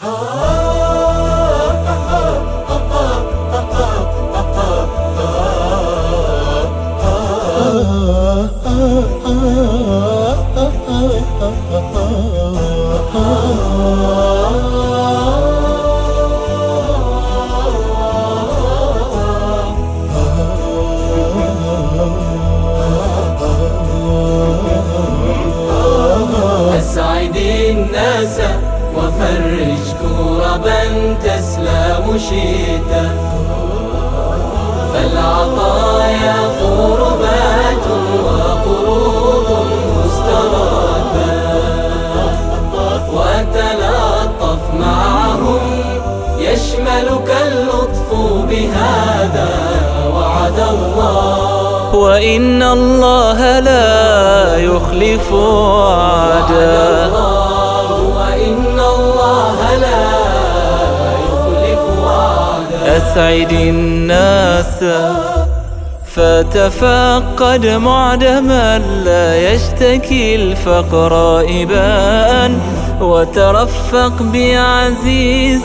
أسعد 0.00 0.24
شيتا. 32.28 33.04
فالعطايا 34.92 36.36
قربات 36.60 37.86
وقروض 38.24 39.48
مستراتا 39.96 41.34
وتلطف 43.12 44.62
معهم 44.80 45.64
يشملك 46.38 47.28
اللطف 47.46 48.08
بهذا 48.50 49.52
وعد 50.14 50.58
الله. 50.58 51.94
وإن 51.94 52.62
الله 52.62 53.60
لا 53.60 54.56
يخلف 54.56 55.32
وعدا. 55.32 57.10
أسعد 62.96 63.52
الناس. 63.52 64.84
فتفقد 66.14 67.66
معدما 67.66 68.78
لا 68.78 69.52
يشتكي 69.52 70.34
الفقر 70.36 71.40
إباء 71.40 72.52
وترفق 73.00 74.22
بعزيز 74.22 75.62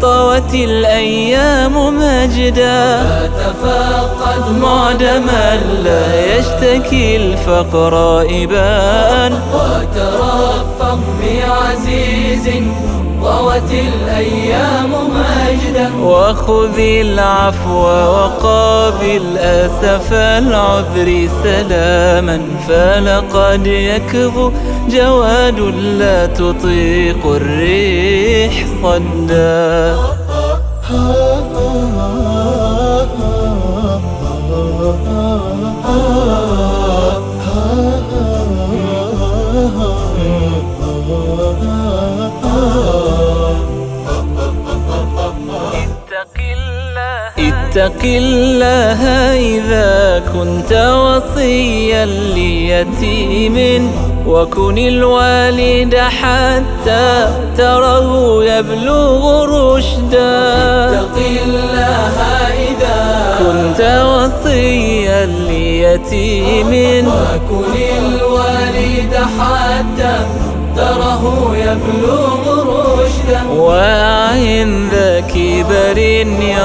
طوت 0.00 0.54
الأيام 0.54 1.74
مجدا. 1.98 3.02
فتفقد 3.02 4.58
معدما 4.60 5.60
لا 5.84 6.36
يشتكي 6.36 7.16
الفقر 7.16 8.20
إباء 8.20 9.32
وترفق 9.54 10.98
بعزيز 11.20 12.46
طوت 13.22 13.70
الأيام 13.70 14.90
مجدا. 14.90 15.90
وخذ 16.02 16.78
العفو 16.78 17.82
وقابل 17.84 19.38
أسف 19.38 20.12
العذر 20.12 21.28
سلاما. 21.42 22.40
فلقد 22.68 23.66
يكبو 23.66 24.52
جواد 24.90 25.60
لا 25.98 26.26
تطيق 26.26 27.26
الريح 27.26 28.66
صدا. 28.82 29.96
اتق 47.38 48.02
الله 48.04 49.02
إذا 49.56 50.22
كنت 50.32 50.72
وصيا 50.72 52.04
ليتيم 52.06 53.56
وكن 54.26 54.78
الوالد 54.78 55.94
حتى 55.96 57.28
تره 57.56 58.44
يبلغ 58.44 59.44
رشدا. 59.44 60.40
اتق 60.90 61.16
الله 61.44 62.16
إذا 62.68 63.00
كنت 63.38 63.80
وصيا 64.12 65.26
ليتيم 65.26 66.72
وكن 67.08 67.74
الوالد 67.98 69.14
حتى 69.38 70.16
تره 70.76 71.22
يبلغ 71.56 72.42
رشدا. 73.00 73.40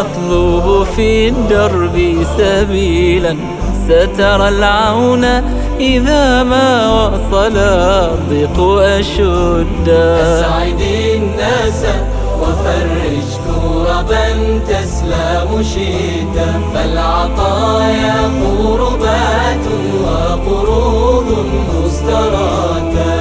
يطلب 0.06 0.88
في 0.96 1.28
الدرب 1.28 2.26
سبيلا 2.38 3.36
سترى 3.86 4.50
العون 4.50 5.24
إذا 5.80 6.44
ما 6.44 6.94
وصل 6.94 7.58
الضيق 7.58 8.60
أشدا 8.80 10.40
أسعد 10.40 10.82
الناس 11.16 11.86
وفرج 12.42 13.28
كربا 13.46 14.60
تسلم 14.68 15.64
شيتا 15.64 16.62
فالعطايا 16.74 18.32
قربات 18.60 19.66
وقروض 20.04 21.46
مستراتا 21.84 23.16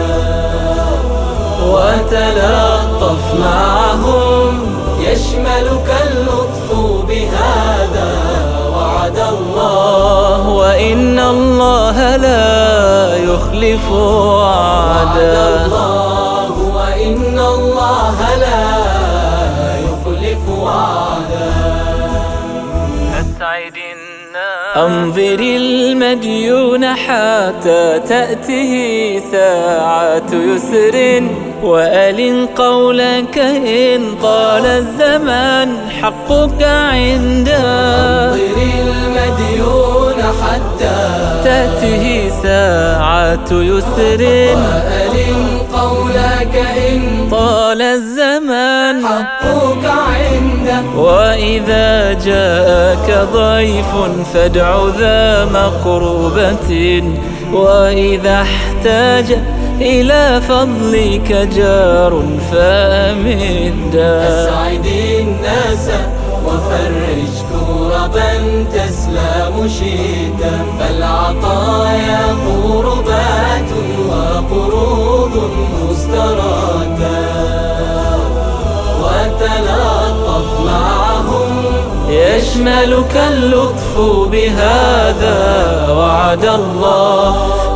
وتلطف 1.63 3.35
معهم 3.41 4.61
يشملك 5.01 6.04
وعد 9.15 9.33
الله 9.33 10.49
وإن 10.49 11.19
الله 11.19 12.17
لا 12.17 13.17
يخلف 13.17 13.91
وعد 13.91 15.17
وعدا 15.17 15.67
الله 15.67 16.51
وإن 16.75 17.39
الله 17.39 18.37
لا 18.37 18.67
يخلف 19.87 20.49
أسعد 23.21 23.79
أنظر 24.77 25.41
المديون 25.41 26.95
حتى 26.95 28.01
تأته 28.09 28.73
ساعة 29.33 30.31
يسر. 30.33 30.95
وألن 31.65 32.47
قولك 32.47 33.39
إن 33.39 34.01
طال 34.23 34.67
الزمان 34.67 35.77
حقك 36.03 36.63
عنده 36.63 38.35
انظر 38.35 38.59
المديون 38.85 40.23
حتى 40.43 40.99
تأته 41.45 42.31
ساعة 42.43 43.51
يسر. 43.51 44.23
وألن 44.23 45.59
قولك 45.73 46.55
إن 46.89 47.29
طال 47.31 47.83
الزمان 47.83 49.07
حقك 49.07 49.85
عنده 49.87 50.83
وإذا 50.97 52.13
جاءك 52.13 53.29
ضيف 53.33 53.93
فادع 54.35 54.69
ذا 54.99 55.45
مقربة. 55.45 57.03
وإذا 57.53 58.43
احتاج 58.43 59.39
إلى 59.81 60.41
فضلك 60.49 61.29
جار 61.57 62.23
فأمدا. 62.53 64.13
أسعد 64.29 64.87
الناس 65.21 65.87
وفرج 66.47 67.35
كربا 67.53 68.33
تسلم 68.75 69.55
شيتا 69.69 70.55
فالعطايا 70.79 72.23
قربات 72.47 73.71
وقروض 74.09 75.35
مستراتا 75.83 77.21
وتلطف 79.03 80.49
معهم 80.67 81.51
يشملك 82.09 83.15
اللطف 83.33 83.93
بهذا 84.33 85.41
وعد 85.91 86.45
الله. 86.45 87.25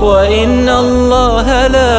وإن 0.03 0.69
الله 0.69 1.67
لا 1.67 1.98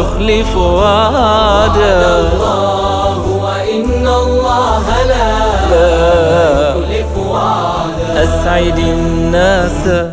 يخلف 0.00 0.56
وعدا. 0.56 2.18
الله 2.20 3.18
وإن 3.42 4.06
الله 4.06 4.84
لا. 5.08 5.36
يخلف 6.70 7.12
وعدا 7.28 8.24
أسعد 8.24 8.78
الناس. 8.78 10.06